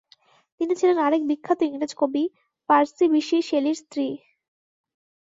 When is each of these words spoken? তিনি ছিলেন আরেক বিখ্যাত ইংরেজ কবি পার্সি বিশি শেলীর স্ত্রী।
তিনি 0.61 0.73
ছিলেন 0.79 0.97
আরেক 0.99 1.21
বিখ্যাত 1.29 1.59
ইংরেজ 1.63 1.91
কবি 2.01 2.23
পার্সি 2.69 3.05
বিশি 3.13 3.37
শেলীর 3.49 3.77
স্ত্রী। 3.81 4.07